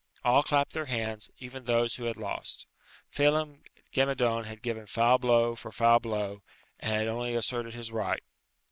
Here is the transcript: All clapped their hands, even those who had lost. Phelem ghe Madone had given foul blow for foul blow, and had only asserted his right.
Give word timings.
All 0.25 0.41
clapped 0.41 0.73
their 0.73 0.87
hands, 0.87 1.29
even 1.37 1.65
those 1.65 1.93
who 1.97 2.05
had 2.05 2.17
lost. 2.17 2.65
Phelem 3.13 3.61
ghe 3.91 3.99
Madone 4.03 4.45
had 4.45 4.63
given 4.63 4.87
foul 4.87 5.19
blow 5.19 5.53
for 5.55 5.71
foul 5.71 5.99
blow, 5.99 6.41
and 6.79 6.93
had 6.95 7.07
only 7.07 7.35
asserted 7.35 7.75
his 7.75 7.91
right. 7.91 8.23